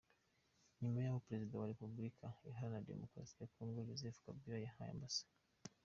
Nyuma 0.81 0.99
y’aho 1.01 1.19
Perezida 1.29 1.59
wa 1.59 1.71
Repubulika 1.73 2.25
Iharanira 2.49 2.87
Demokarasi 2.91 3.33
ya 3.41 3.51
Congo, 3.55 3.85
Joseph 3.89 4.21
Kabila, 4.23 4.57
yahaye 4.65 4.91
Amb. 4.95 5.03